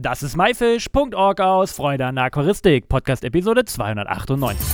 [0.00, 4.64] Das ist myfish.org aus Freude an der Aquaristik, Podcast Episode 298.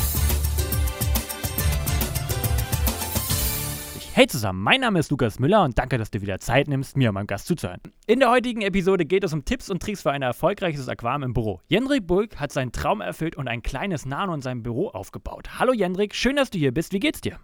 [4.13, 7.09] Hey zusammen, mein Name ist Lukas Müller und danke, dass du wieder Zeit nimmst, mir
[7.09, 7.81] und meinem Gast zuzuhören.
[8.07, 11.33] In der heutigen Episode geht es um Tipps und Tricks für ein erfolgreiches Aquarium im
[11.33, 11.63] Büro.
[11.69, 15.59] Jendrik Bulk hat seinen Traum erfüllt und ein kleines Nano in seinem Büro aufgebaut.
[15.59, 16.93] Hallo Jendrik, schön, dass du hier bist.
[16.93, 17.39] Wie geht's dir?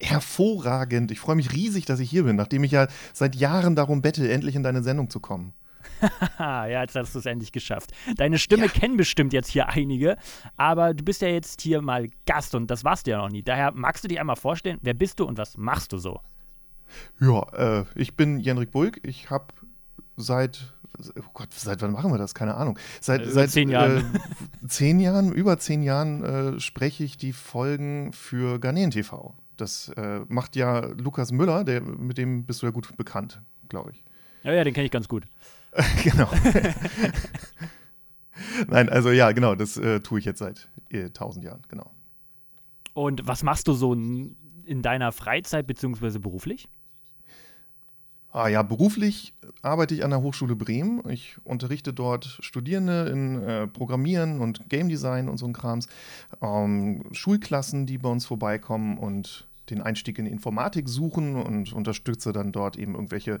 [0.00, 1.10] Hervorragend.
[1.10, 4.30] Ich freue mich riesig, dass ich hier bin, nachdem ich ja seit Jahren darum bette,
[4.30, 5.54] endlich in deine Sendung zu kommen.
[6.38, 7.92] ja, jetzt hast du es endlich geschafft.
[8.16, 8.72] Deine Stimme ja.
[8.72, 10.16] kennen bestimmt jetzt hier einige,
[10.56, 13.42] aber du bist ja jetzt hier mal Gast und das warst du ja noch nie.
[13.42, 16.20] Daher magst du dich einmal vorstellen, wer bist du und was machst du so?
[17.20, 19.00] Ja, äh, ich bin Jenrik Bulk.
[19.02, 19.46] Ich habe
[20.16, 20.72] seit
[21.16, 22.34] oh Gott, seit wann machen wir das?
[22.34, 22.78] Keine Ahnung.
[23.00, 24.14] Seit, äh, seit zehn Jahren.
[24.14, 29.34] Äh, zehn Jahren, über zehn Jahren äh, spreche ich die Folgen für Garnelen TV.
[29.56, 33.92] Das äh, macht ja Lukas Müller, der, mit dem bist du ja gut bekannt, glaube
[33.92, 34.04] ich.
[34.42, 35.24] Ja, ja, den kenne ich ganz gut.
[36.02, 36.28] genau.
[38.68, 41.90] Nein, also ja, genau, das äh, tue ich jetzt seit äh, tausend Jahren, genau.
[42.94, 46.18] Und was machst du so in deiner Freizeit bzw.
[46.18, 46.68] beruflich?
[48.32, 51.02] Ah ja, beruflich arbeite ich an der Hochschule Bremen.
[51.10, 55.88] Ich unterrichte dort Studierende in äh, Programmieren und Game Design und so ein Krams.
[56.40, 62.52] Ähm, Schulklassen, die bei uns vorbeikommen und den Einstieg in Informatik suchen und unterstütze dann
[62.52, 63.40] dort eben irgendwelche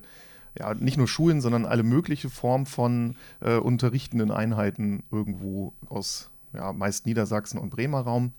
[0.58, 6.72] ja, nicht nur Schulen, sondern alle mögliche Formen von äh, unterrichtenden Einheiten irgendwo aus ja,
[6.72, 8.32] meist Niedersachsen und Bremer Raum.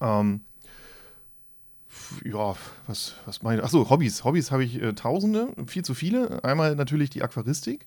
[0.00, 0.42] Ähm,
[2.24, 3.64] ja, was, was meine ich?
[3.64, 4.24] Achso, Hobbys.
[4.24, 6.42] Hobbys habe ich äh, tausende, viel zu viele.
[6.44, 7.86] Einmal natürlich die Aquaristik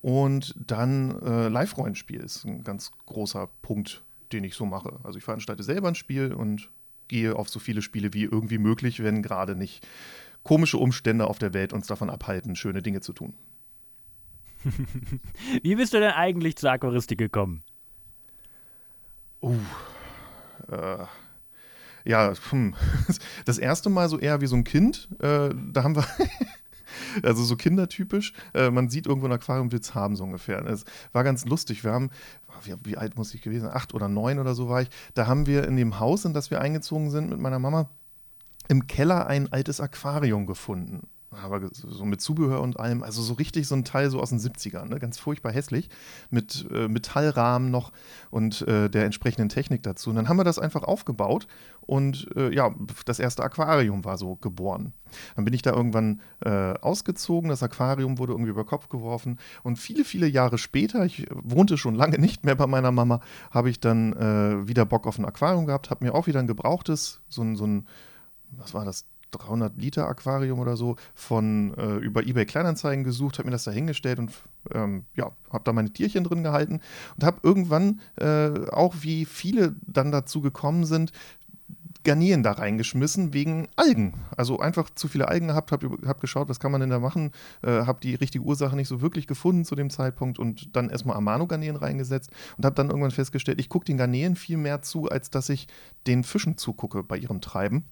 [0.00, 4.98] und dann äh, Live-Rollenspiel ist ein ganz großer Punkt, den ich so mache.
[5.02, 6.70] Also ich veranstalte selber ein Spiel und
[7.08, 9.86] gehe auf so viele Spiele wie irgendwie möglich, wenn gerade nicht
[10.42, 13.34] komische Umstände auf der Welt uns davon abhalten, schöne Dinge zu tun.
[15.62, 17.62] Wie bist du denn eigentlich zur Aquaristik gekommen?
[19.42, 19.58] Uh,
[20.70, 21.04] äh,
[22.04, 22.74] ja, hm.
[23.44, 25.08] das erste Mal so eher wie so ein Kind.
[25.20, 26.06] Äh, da haben wir,
[27.22, 30.64] also so kindertypisch, äh, man sieht irgendwo ein Aquarium, will es haben, so ungefähr.
[30.66, 31.84] Es war ganz lustig.
[31.84, 32.10] Wir haben,
[32.64, 33.74] wie, wie, alt muss ich gewesen sein?
[33.74, 34.88] Acht oder neun oder so war ich.
[35.14, 37.88] Da haben wir in dem Haus, in das wir eingezogen sind mit meiner Mama,
[38.72, 41.06] im Keller ein altes Aquarium gefunden.
[41.30, 44.38] Aber so mit Zubehör und allem, also so richtig so ein Teil so aus den
[44.38, 44.98] 70ern, ne?
[44.98, 45.88] ganz furchtbar hässlich,
[46.30, 47.90] mit äh, Metallrahmen noch
[48.30, 50.10] und äh, der entsprechenden Technik dazu.
[50.10, 51.46] Und dann haben wir das einfach aufgebaut
[51.80, 52.74] und äh, ja,
[53.06, 54.92] das erste Aquarium war so geboren.
[55.36, 59.78] Dann bin ich da irgendwann äh, ausgezogen, das Aquarium wurde irgendwie über Kopf geworfen und
[59.78, 63.80] viele, viele Jahre später, ich wohnte schon lange nicht mehr bei meiner Mama, habe ich
[63.80, 67.42] dann äh, wieder Bock auf ein Aquarium gehabt, habe mir auch wieder ein gebrauchtes, so
[67.42, 67.86] ein, so ein
[68.58, 73.46] was war das, 300 Liter Aquarium oder so von äh, über eBay Kleinanzeigen gesucht, habe
[73.46, 74.30] mir das da hingestellt und
[74.72, 76.80] ähm, ja, habe da meine Tierchen drin gehalten
[77.16, 81.12] und habe irgendwann äh, auch wie viele dann dazu gekommen sind,
[82.04, 84.14] Garnelen da reingeschmissen wegen Algen.
[84.36, 87.30] Also einfach zu viele Algen gehabt, habe hab geschaut, was kann man denn da machen,
[87.62, 91.16] äh, habe die richtige Ursache nicht so wirklich gefunden zu dem Zeitpunkt und dann erstmal
[91.16, 95.30] Amano-Garnelen reingesetzt und habe dann irgendwann festgestellt, ich gucke den Garnelen viel mehr zu, als
[95.30, 95.68] dass ich
[96.08, 97.84] den Fischen zugucke bei ihrem Treiben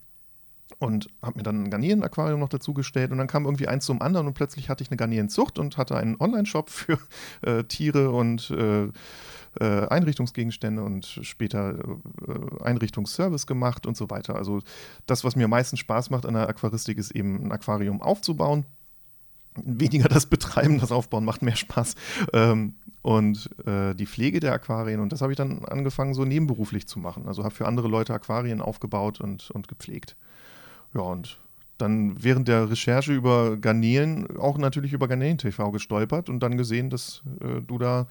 [0.78, 4.26] und habe mir dann ein Garnelen-Aquarium noch dazugestellt und dann kam irgendwie eins zum anderen
[4.26, 6.98] und plötzlich hatte ich eine Garnelenzucht und hatte einen Online-Shop für
[7.42, 8.88] äh, Tiere und äh,
[9.58, 11.78] äh, Einrichtungsgegenstände und später
[12.26, 14.36] äh, Einrichtungsservice gemacht und so weiter.
[14.36, 14.60] Also
[15.06, 18.64] das, was mir meistens Spaß macht an der Aquaristik, ist eben ein Aquarium aufzubauen.
[19.56, 21.97] Weniger das Betreiben, das Aufbauen macht mehr Spaß.
[22.32, 25.00] Ähm, und äh, die Pflege der Aquarien.
[25.00, 27.26] Und das habe ich dann angefangen, so nebenberuflich zu machen.
[27.26, 30.16] Also habe für andere Leute Aquarien aufgebaut und, und gepflegt.
[30.95, 31.39] Ja, und
[31.78, 36.91] dann während der Recherche über Garnelen auch natürlich über Garnelen TV gestolpert und dann gesehen,
[36.91, 38.06] dass äh, du da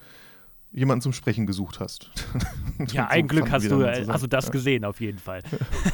[0.72, 2.10] jemanden zum Sprechen gesucht hast.
[2.92, 4.50] ja, ein so Glück hast du also das ja.
[4.50, 5.42] gesehen auf jeden Fall.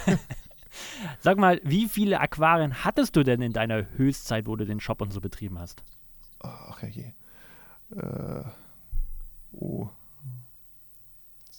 [1.21, 5.01] Sag mal, wie viele Aquarien hattest du denn in deiner Höchstzeit, wo du den Shop
[5.01, 5.83] und so betrieben hast?
[6.41, 7.13] Ach je.
[7.97, 8.43] Äh,
[9.53, 9.89] oh,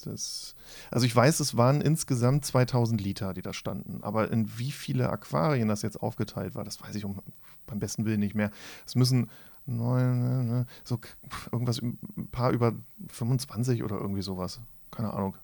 [0.08, 0.56] das,
[0.92, 4.04] also ich weiß, es waren insgesamt 2000 Liter, die da standen.
[4.04, 7.20] Aber in wie viele Aquarien das jetzt aufgeteilt war, das weiß ich um,
[7.66, 8.52] beim besten Willen nicht mehr.
[8.86, 9.30] Es müssen
[9.66, 11.00] neun, ne, ne, so
[11.52, 12.74] irgendwas, ein paar über
[13.10, 14.62] 25 oder irgendwie sowas.
[14.92, 15.36] Keine Ahnung.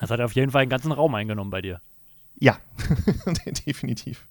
[0.00, 1.80] Das hat auf jeden Fall einen ganzen Raum eingenommen bei dir.
[2.38, 2.58] Ja,
[3.66, 4.26] definitiv.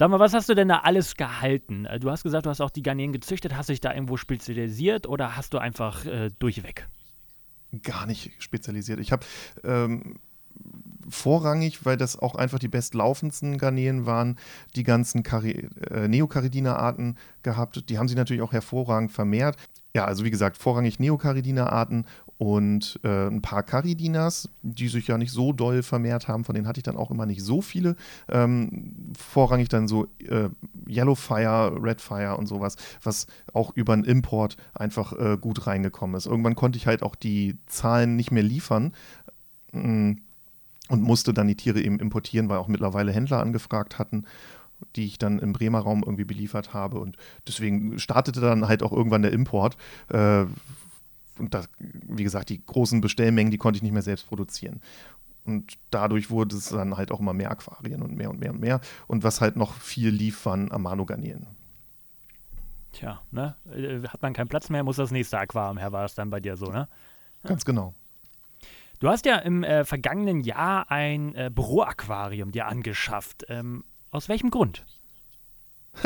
[0.00, 1.84] Sag mal, was hast du denn da alles gehalten?
[1.84, 3.54] Äh, du hast gesagt, du hast auch die Garnelen gezüchtet.
[3.54, 6.88] Hast du dich da irgendwo spezialisiert oder hast du einfach äh, durchweg?
[7.82, 9.00] Gar nicht spezialisiert.
[9.00, 9.24] Ich habe
[9.64, 10.18] ähm,
[11.08, 14.38] vorrangig, weil das auch einfach die bestlaufendsten Garnelen waren,
[14.76, 17.88] die ganzen äh, Neocaridina-Arten gehabt.
[17.88, 19.56] Die haben sich natürlich auch hervorragend vermehrt.
[19.94, 22.04] Ja, also wie gesagt, vorrangig Neocaridina-Arten
[22.38, 26.44] und äh, ein paar Caridinas, die sich ja nicht so doll vermehrt haben.
[26.44, 27.96] Von denen hatte ich dann auch immer nicht so viele.
[28.28, 30.48] Ähm, vorrangig dann so äh,
[30.88, 36.26] Yellowfire, Redfire und sowas, was auch über einen Import einfach äh, gut reingekommen ist.
[36.26, 38.94] Irgendwann konnte ich halt auch die Zahlen nicht mehr liefern.
[39.72, 40.12] Mm,
[40.88, 44.24] und musste dann die Tiere eben importieren, weil auch mittlerweile Händler angefragt hatten
[44.96, 46.98] die ich dann im Bremer Raum irgendwie beliefert habe.
[46.98, 47.16] Und
[47.46, 49.76] deswegen startete dann halt auch irgendwann der Import.
[50.08, 50.46] Äh,
[51.38, 54.80] und das, wie gesagt, die großen Bestellmengen, die konnte ich nicht mehr selbst produzieren.
[55.44, 58.60] Und dadurch wurde es dann halt auch immer mehr Aquarien und mehr und mehr und
[58.60, 58.80] mehr.
[59.06, 61.46] Und was halt noch viel lief, waren Amano-Garnelen.
[62.92, 63.56] Tja, ne?
[63.72, 66.40] Äh, hat man keinen Platz mehr, muss das nächste Aquarium her, war es dann bei
[66.40, 66.88] dir so, ne?
[67.44, 67.94] Ganz genau.
[68.98, 73.46] Du hast ja im äh, vergangenen Jahr ein äh, Büroaquarium dir angeschafft.
[73.48, 74.84] Ähm, aus welchem Grund?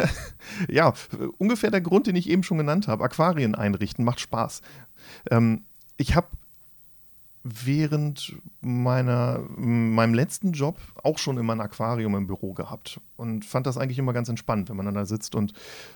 [0.69, 0.93] ja,
[1.39, 3.05] ungefähr der Grund, den ich eben schon genannt habe.
[3.05, 4.63] Aquarien einrichten macht Spaß.
[5.31, 5.65] Ähm,
[5.97, 6.29] ich habe
[7.45, 13.67] während meiner, meinem letzten Job auch schon immer ein Aquarium im Büro gehabt und fand
[13.67, 15.53] das eigentlich immer ganz entspannt, wenn man dann da sitzt und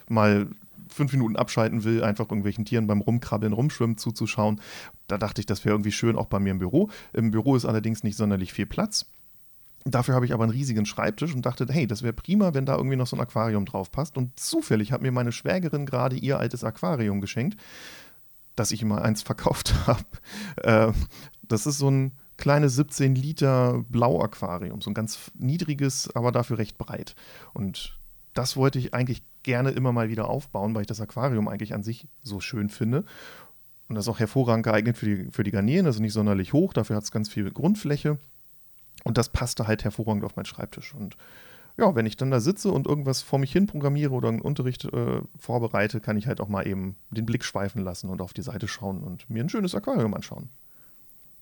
[0.08, 0.48] mal
[0.88, 4.60] fünf Minuten abschalten will, einfach irgendwelchen Tieren beim Rumkrabbeln, Rumschwimmen zuzuschauen.
[5.06, 6.90] Da dachte ich, das wäre irgendwie schön auch bei mir im Büro.
[7.14, 9.06] Im Büro ist allerdings nicht sonderlich viel Platz.
[9.84, 12.76] Dafür habe ich aber einen riesigen Schreibtisch und dachte, hey, das wäre prima, wenn da
[12.76, 14.16] irgendwie noch so ein Aquarium drauf passt.
[14.16, 17.58] Und zufällig hat mir meine Schwägerin gerade ihr altes Aquarium geschenkt,
[18.56, 20.04] das ich immer eins verkauft habe.
[20.56, 20.92] Äh,
[21.42, 26.78] das ist so ein kleines 17 Liter Blau-Aquarium, so ein ganz niedriges, aber dafür recht
[26.78, 27.14] breit.
[27.54, 27.98] Und
[28.34, 31.82] das wollte ich eigentlich gerne immer mal wieder aufbauen, weil ich das Aquarium eigentlich an
[31.82, 33.04] sich so schön finde.
[33.88, 36.72] Und das ist auch hervorragend geeignet für die, für die Garnelen, also nicht sonderlich hoch,
[36.72, 38.18] dafür hat es ganz viel Grundfläche.
[39.04, 40.94] Und das passte halt hervorragend auf meinen Schreibtisch.
[40.94, 41.16] Und
[41.76, 44.84] ja, wenn ich dann da sitze und irgendwas vor mich hin programmiere oder einen Unterricht
[44.84, 48.42] äh, vorbereite, kann ich halt auch mal eben den Blick schweifen lassen und auf die
[48.42, 50.50] Seite schauen und mir ein schönes Aquarium anschauen.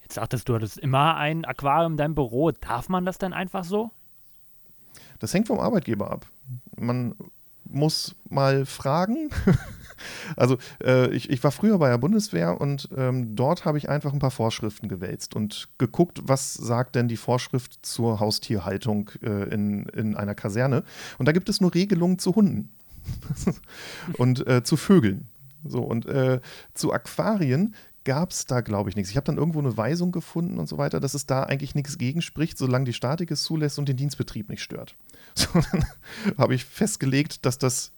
[0.02, 2.50] Jetzt sagtest du, du hattest immer ein Aquarium in deinem Büro.
[2.50, 3.90] Darf man das denn einfach so?
[5.18, 6.26] Das hängt vom Arbeitgeber ab.
[6.76, 7.14] Man
[7.70, 9.30] muss mal fragen.
[10.36, 14.12] Also äh, ich, ich war früher bei der Bundeswehr und ähm, dort habe ich einfach
[14.12, 19.86] ein paar Vorschriften gewälzt und geguckt, was sagt denn die Vorschrift zur Haustierhaltung äh, in,
[19.86, 20.84] in einer Kaserne.
[21.18, 22.70] Und da gibt es nur Regelungen zu Hunden
[24.18, 25.28] und äh, zu Vögeln.
[25.64, 26.40] So, und äh,
[26.74, 27.74] zu Aquarien
[28.06, 29.10] gab es da, glaube ich, nichts.
[29.10, 31.98] Ich habe dann irgendwo eine Weisung gefunden und so weiter, dass es da eigentlich nichts
[31.98, 34.96] gegenspricht, solange die Statik es zulässt und den Dienstbetrieb nicht stört.
[35.38, 35.84] So, dann
[36.38, 37.92] habe ich festgelegt, dass das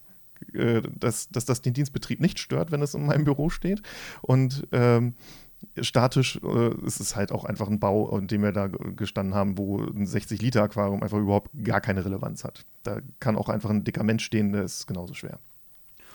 [0.54, 3.80] äh, dass, dass das den Dienstbetrieb nicht stört, wenn es in meinem Büro steht.
[4.22, 5.14] Und ähm,
[5.80, 9.56] statisch äh, ist es halt auch einfach ein Bau, in dem wir da gestanden haben,
[9.56, 12.64] wo ein 60-Liter-Aquarium einfach überhaupt gar keine Relevanz hat.
[12.82, 15.38] Da kann auch einfach ein dicker Mensch stehen, der ist genauso schwer.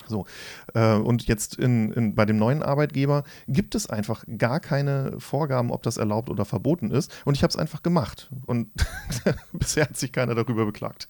[0.07, 0.25] So,
[0.73, 5.71] äh, und jetzt in, in, bei dem neuen Arbeitgeber gibt es einfach gar keine Vorgaben,
[5.71, 7.11] ob das erlaubt oder verboten ist.
[7.25, 8.29] Und ich habe es einfach gemacht.
[8.45, 8.69] Und
[9.53, 11.07] bisher hat sich keiner darüber beklagt.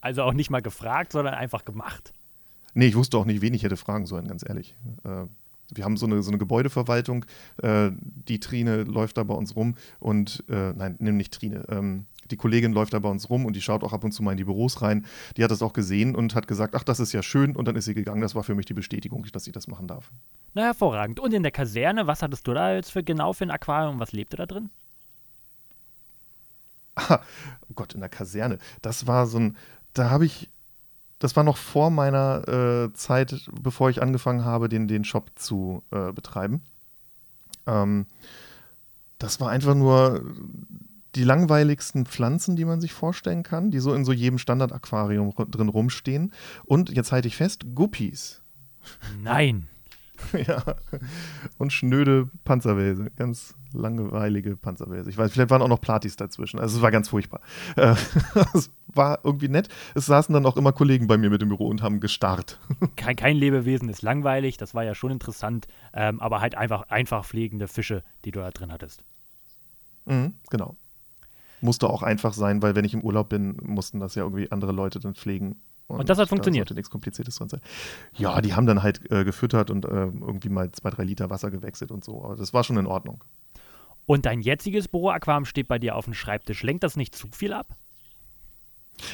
[0.00, 2.12] Also auch nicht mal gefragt, sondern einfach gemacht.
[2.74, 4.76] Nee, ich wusste auch nicht, wen ich hätte fragen sollen, ganz ehrlich.
[5.04, 5.24] Äh,
[5.74, 7.24] wir haben so eine, so eine Gebäudeverwaltung,
[7.62, 7.90] äh,
[8.28, 12.72] die Trine läuft da bei uns rum und, nein, nimm nicht Trine, ähm, die Kollegin
[12.72, 14.44] läuft da bei uns rum und die schaut auch ab und zu mal in die
[14.44, 15.06] Büros rein.
[15.36, 17.76] Die hat das auch gesehen und hat gesagt, ach, das ist ja schön und dann
[17.76, 18.20] ist sie gegangen.
[18.20, 20.10] Das war für mich die Bestätigung, dass sie das machen darf.
[20.54, 21.20] Na, hervorragend.
[21.20, 24.00] Und in der Kaserne, was hattest du da jetzt für genau für ein Aquarium?
[24.00, 24.70] Was lebte da drin?
[26.94, 27.20] Ah,
[27.68, 28.58] oh Gott, in der Kaserne.
[28.82, 29.56] Das war so ein,
[29.92, 30.48] da habe ich,
[31.18, 35.82] das war noch vor meiner äh, Zeit, bevor ich angefangen habe, den, den Shop zu
[35.90, 36.62] äh, betreiben.
[37.66, 38.06] Ähm,
[39.18, 40.22] das war einfach nur
[41.16, 45.68] die langweiligsten Pflanzen, die man sich vorstellen kann, die so in so jedem Standard-Aquarium drin
[45.68, 46.32] rumstehen.
[46.64, 48.42] Und jetzt halte ich fest, Guppies.
[49.22, 49.68] Nein.
[50.46, 50.62] ja.
[51.58, 53.10] Und schnöde Panzerwälse.
[53.16, 55.10] Ganz langweilige Panzerwälse.
[55.10, 56.58] Ich weiß, vielleicht waren auch noch Platis dazwischen.
[56.58, 57.40] Also es war ganz furchtbar.
[57.76, 57.94] Äh,
[58.54, 59.68] es war irgendwie nett.
[59.94, 62.58] Es saßen dann auch immer Kollegen bei mir mit im Büro und haben gestarrt.
[62.96, 67.26] Kein, kein Lebewesen ist langweilig, das war ja schon interessant, ähm, aber halt einfach, einfach
[67.26, 69.04] pflegende Fische, die du da drin hattest.
[70.06, 70.76] Mhm, genau.
[71.60, 74.72] Musste auch einfach sein, weil wenn ich im Urlaub bin, mussten das ja irgendwie andere
[74.72, 75.60] Leute dann pflegen.
[75.88, 76.70] Und, und das hat funktioniert.
[76.70, 77.60] Da nichts Kompliziertes drin sein.
[78.16, 81.50] Ja, die haben dann halt äh, gefüttert und äh, irgendwie mal zwei, drei Liter Wasser
[81.50, 82.24] gewechselt und so.
[82.24, 83.22] Aber das war schon in Ordnung.
[84.04, 86.62] Und dein jetziges Büroaquarium steht bei dir auf dem Schreibtisch.
[86.62, 87.76] Lenkt das nicht zu viel ab?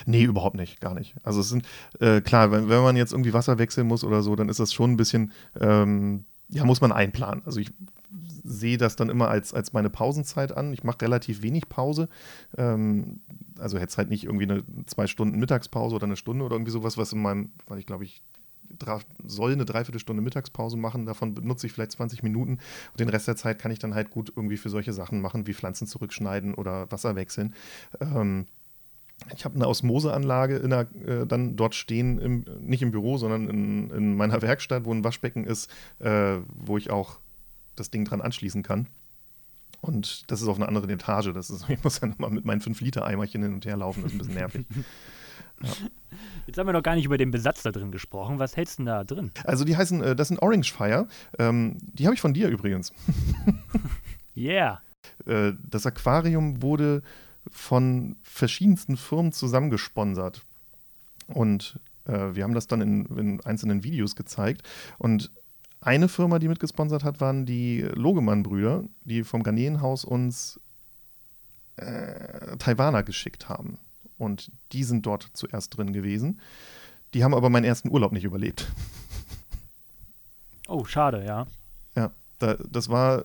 [0.07, 1.15] Nee, überhaupt nicht, gar nicht.
[1.23, 1.67] Also es sind,
[1.99, 4.73] äh, klar, wenn, wenn man jetzt irgendwie Wasser wechseln muss oder so, dann ist das
[4.73, 7.43] schon ein bisschen, ähm, ja, muss man einplanen.
[7.45, 7.73] Also ich
[8.45, 10.73] sehe das dann immer als, als meine Pausenzeit an.
[10.73, 12.09] Ich mache relativ wenig Pause.
[12.57, 13.21] Ähm,
[13.59, 16.99] also jetzt halt nicht irgendwie eine zwei Stunden Mittagspause oder eine Stunde oder irgendwie sowas,
[16.99, 18.23] was in meinem, weil ich glaube ich
[19.25, 23.37] soll eine Dreiviertelstunde Mittagspause machen, davon benutze ich vielleicht 20 Minuten und den Rest der
[23.37, 26.91] Zeit kann ich dann halt gut irgendwie für solche Sachen machen, wie Pflanzen zurückschneiden oder
[26.91, 27.55] Wasser wechseln.
[28.01, 28.47] Ähm,
[29.37, 33.49] ich habe eine Osmoseanlage in der, äh, dann dort stehen, im, nicht im Büro, sondern
[33.49, 37.21] in, in, meiner Werkstatt, wo ein Waschbecken ist, äh, wo ich auch
[37.77, 38.87] das Ding dran anschließen kann.
[39.81, 41.33] Und das ist auf einer anderen Etage.
[41.35, 44.03] Das ist, ich muss dann immer mit meinen 5-Liter-Eimerchen hin und her laufen.
[44.03, 44.67] Das ist ein bisschen nervig.
[45.63, 45.69] Ja.
[46.49, 48.41] Jetzt haben wir noch gar nicht über den Besatz da drin gesprochen.
[48.41, 49.31] Was hältst du denn da drin?
[49.45, 51.07] Also die heißen, äh, das sind Orange Fire.
[51.39, 52.93] Ähm, die habe ich von dir übrigens.
[54.37, 54.83] yeah.
[55.25, 57.03] Äh, das Aquarium wurde
[57.51, 60.43] von verschiedensten Firmen zusammengesponsert.
[61.29, 64.69] Und äh, wir haben das dann in, in, einzelnen Videos gezeigt.
[64.99, 65.31] Und
[65.83, 70.59] eine Firma, die mitgesponsert hat, waren die Logemann-Brüder, die vom Garneenhaus uns
[71.77, 73.79] äh, Taiwaner geschickt haben.
[74.19, 76.41] Und die sind dort zuerst drin gewesen.
[77.15, 78.73] Die haben aber meinen ersten Urlaub nicht überlebt.
[80.69, 81.47] Oh, schade, ja.
[81.97, 83.25] Ja, da, das war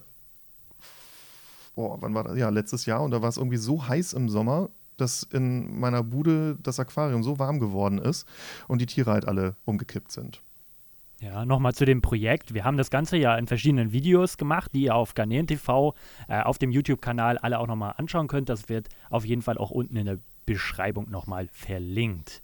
[1.77, 2.37] boah, wann war das?
[2.37, 6.03] Ja, letztes Jahr und da war es irgendwie so heiß im Sommer, dass in meiner
[6.03, 8.27] Bude das Aquarium so warm geworden ist
[8.67, 10.41] und die Tiere halt alle umgekippt sind.
[11.19, 12.53] Ja, nochmal zu dem Projekt.
[12.53, 15.95] Wir haben das Ganze ja in verschiedenen Videos gemacht, die ihr auf Garnelen TV
[16.27, 18.49] äh, auf dem YouTube-Kanal alle auch nochmal anschauen könnt.
[18.49, 22.43] Das wird auf jeden Fall auch unten in der Beschreibung nochmal verlinkt.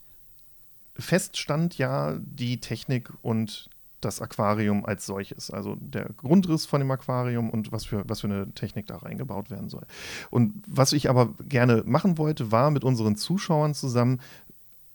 [0.95, 3.69] Fest stand ja die Technik und
[4.01, 5.51] das Aquarium als solches.
[5.51, 9.49] Also der Grundriss von dem Aquarium und was für, was für eine Technik da reingebaut
[9.49, 9.85] werden soll.
[10.29, 14.19] Und was ich aber gerne machen wollte, war mit unseren Zuschauern zusammen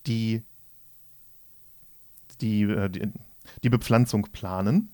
[0.06, 0.42] die,
[2.40, 3.10] die, äh, die,
[3.62, 4.90] die Bepflanzung planen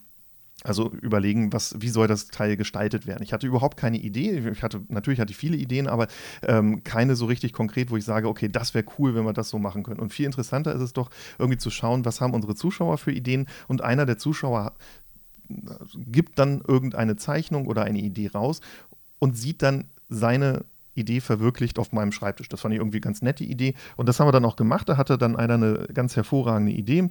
[0.65, 3.23] also überlegen, was, wie soll das Teil gestaltet werden.
[3.23, 4.39] Ich hatte überhaupt keine Idee.
[4.51, 6.07] Ich hatte, natürlich hatte ich viele Ideen, aber
[6.43, 9.51] ähm, keine so richtig konkret, wo ich sage, okay, das wäre cool, wenn wir das
[9.51, 10.01] so machen können.
[10.01, 13.47] Und viel interessanter ist es doch, irgendwie zu schauen, was haben unsere Zuschauer für Ideen.
[13.69, 14.73] Und einer der Zuschauer
[15.51, 15.55] äh,
[15.95, 18.63] gibt dann irgendeine Zeichnung oder eine Idee raus
[19.19, 22.49] und sieht dann seine Idee verwirklicht auf meinem Schreibtisch.
[22.49, 23.75] Das fand ich irgendwie ganz nette Idee.
[23.97, 24.89] Und das haben wir dann auch gemacht.
[24.89, 27.11] Da hatte dann einer eine ganz hervorragende Idee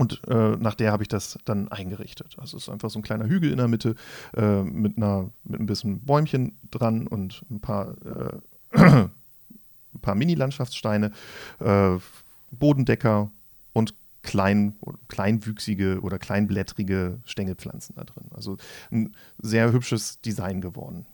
[0.00, 2.36] und äh, nach der habe ich das dann eingerichtet.
[2.38, 3.96] Also es ist einfach so ein kleiner Hügel in der Mitte
[4.34, 8.38] äh, mit, einer, mit ein bisschen Bäumchen dran und ein paar, äh,
[8.78, 9.10] ein
[10.00, 11.12] paar Mini-Landschaftssteine,
[11.58, 11.98] äh,
[12.50, 13.30] Bodendecker
[13.74, 13.92] und
[14.22, 14.74] klein,
[15.08, 18.24] kleinwüchsige oder kleinblättrige Stängelpflanzen da drin.
[18.30, 18.56] Also
[18.90, 21.04] ein sehr hübsches Design geworden.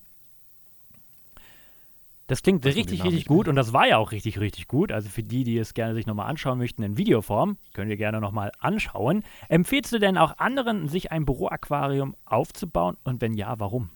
[2.28, 4.90] Das klingt das richtig, richtig gut und das war ja auch richtig, richtig gut.
[4.90, 8.20] Also für die, die es gerne sich nochmal anschauen möchten in Videoform, könnt ihr gerne
[8.20, 9.22] nochmal anschauen.
[9.48, 13.90] Empfehlst du denn auch anderen, sich ein Büroaquarium aufzubauen und wenn ja, warum?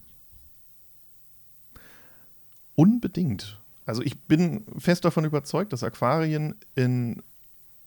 [2.76, 3.60] Unbedingt.
[3.84, 7.22] Also ich bin fest davon überzeugt, dass Aquarien in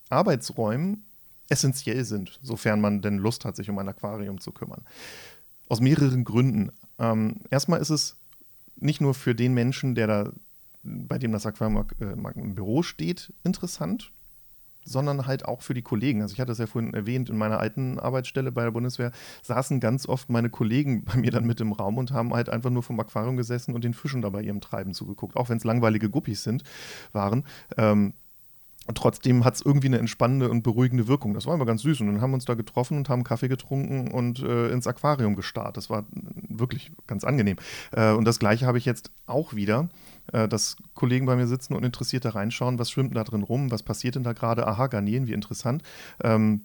[0.10, 1.06] Arbeitsräumen
[1.48, 4.82] essentiell sind, sofern man denn Lust hat, sich um ein Aquarium zu kümmern.
[5.70, 6.72] Aus mehreren Gründen.
[7.00, 8.18] Ähm, erstmal ist es
[8.84, 10.32] nicht nur für den Menschen, der da,
[10.84, 14.12] bei dem das Aquarium äh, im Büro steht, interessant,
[14.86, 16.22] sondern halt auch für die Kollegen.
[16.22, 19.12] Also ich hatte es ja vorhin erwähnt, in meiner alten Arbeitsstelle bei der Bundeswehr
[19.42, 22.70] saßen ganz oft meine Kollegen bei mir dann mit im Raum und haben halt einfach
[22.70, 26.10] nur vom Aquarium gesessen und den Fischen dabei ihrem Treiben zugeguckt, auch wenn es langweilige
[26.10, 26.64] Guppies sind,
[27.14, 27.46] waren.
[27.78, 28.14] Ähm,
[28.86, 31.34] und trotzdem hat es irgendwie eine entspannende und beruhigende Wirkung.
[31.34, 32.02] Das war immer ganz süß.
[32.02, 35.36] Und dann haben wir uns da getroffen und haben Kaffee getrunken und äh, ins Aquarium
[35.36, 35.78] gestarrt.
[35.78, 37.58] Das war wirklich ganz angenehm.
[37.92, 39.90] Äh, und das Gleiche habe ich jetzt auch wieder,
[40.34, 43.72] äh, dass Kollegen bei mir sitzen und interessiert da reinschauen, was schwimmt da drin rum,
[43.72, 44.68] was passiert denn da gerade?
[44.68, 45.82] Aha, Garnelen, wie interessant.
[46.22, 46.62] Ähm,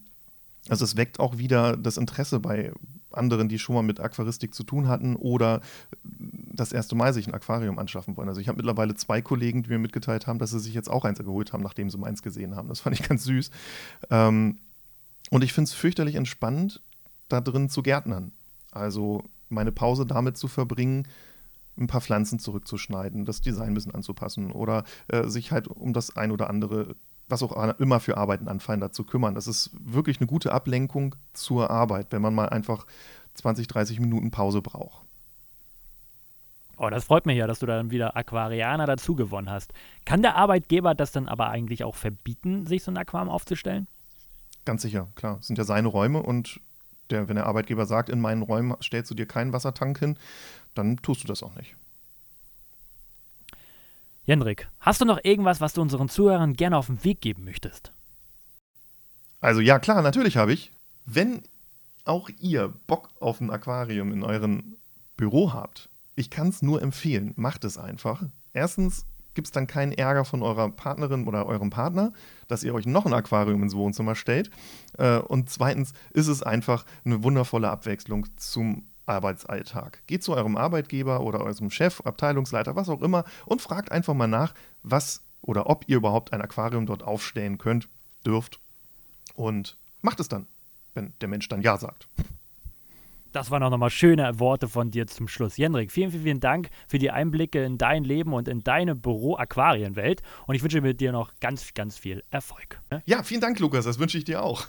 [0.69, 2.73] also es weckt auch wieder das Interesse bei
[3.11, 5.61] anderen, die schon mal mit Aquaristik zu tun hatten oder
[6.03, 8.29] das erste Mal sich ein Aquarium anschaffen wollen.
[8.29, 11.05] Also ich habe mittlerweile zwei Kollegen, die mir mitgeteilt haben, dass sie sich jetzt auch
[11.05, 12.69] eins geholt haben, nachdem sie meins gesehen haben.
[12.69, 13.51] Das fand ich ganz süß.
[14.11, 14.59] Ähm,
[15.31, 16.83] und ich finde es fürchterlich entspannend,
[17.29, 18.33] da drin zu gärtnern.
[18.71, 21.07] Also meine Pause damit zu verbringen,
[21.79, 26.17] ein paar Pflanzen zurückzuschneiden, das Design ein bisschen anzupassen oder äh, sich halt um das
[26.17, 26.97] ein oder andere
[27.29, 29.35] was auch immer für Arbeiten anfallen, dazu kümmern.
[29.35, 32.87] Das ist wirklich eine gute Ablenkung zur Arbeit, wenn man mal einfach
[33.35, 35.03] 20, 30 Minuten Pause braucht.
[36.79, 39.73] Oh, das freut mich ja, dass du dann wieder Aquarianer dazu gewonnen hast.
[40.05, 43.89] Kann der Arbeitgeber das dann aber eigentlich auch verbieten, sich so ein Aquarium aufzustellen?
[44.65, 45.39] Ganz sicher, klar.
[45.41, 46.61] Es sind ja seine Räume und
[47.11, 50.19] der, wenn der Arbeitgeber sagt, in meinen Räumen stellst du dir keinen Wassertank hin,
[50.75, 51.77] dann tust du das auch nicht.
[54.29, 57.95] Jendrik, hast du noch irgendwas, was du unseren Zuhörern gerne auf den Weg geben möchtest?
[59.41, 60.71] Also ja, klar, natürlich habe ich.
[61.07, 61.45] Wenn
[62.05, 64.77] auch ihr Bock auf ein Aquarium in eurem
[65.17, 68.23] Büro habt, ich kann es nur empfehlen, macht es einfach.
[68.53, 72.13] Erstens gibt es dann keinen Ärger von eurer Partnerin oder eurem Partner,
[72.49, 74.51] dass ihr euch noch ein Aquarium ins Wohnzimmer stellt.
[74.99, 80.03] Äh, und zweitens ist es einfach eine wundervolle Abwechslung zum Arbeitsalltag.
[80.07, 84.29] Geht zu eurem Arbeitgeber oder eurem Chef, Abteilungsleiter, was auch immer und fragt einfach mal
[84.29, 87.89] nach, was oder ob ihr überhaupt ein Aquarium dort aufstellen könnt,
[88.25, 88.61] dürft
[89.35, 90.47] und macht es dann,
[90.95, 92.09] wenn der Mensch dann Ja sagt.
[93.33, 95.59] Das waren auch nochmal schöne Worte von dir zum Schluss.
[95.59, 100.23] Jendrik, vielen, vielen, vielen Dank für die Einblicke in dein Leben und in deine Büro-Aquarienwelt.
[100.47, 102.81] Und ich wünsche dir noch ganz, ganz viel Erfolg.
[103.05, 103.85] Ja, vielen Dank, Lukas.
[103.85, 104.67] Das wünsche ich dir auch.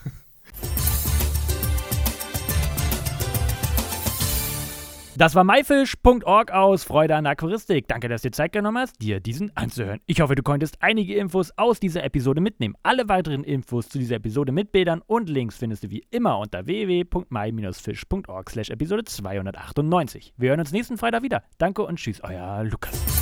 [5.19, 7.89] Das war myfish.org aus Freude an Aquaristik.
[7.89, 9.99] Danke, dass du dir Zeit genommen hast, dir diesen anzuhören.
[10.05, 12.75] Ich hoffe, du konntest einige Infos aus dieser Episode mitnehmen.
[12.83, 16.65] Alle weiteren Infos zu dieser Episode mit Bildern und Links findest du wie immer unter
[16.65, 20.35] www.my-fish.org slash Episode 298.
[20.37, 21.43] Wir hören uns nächsten Freitag wieder.
[21.57, 23.18] Danke und tschüss, euer Lukas.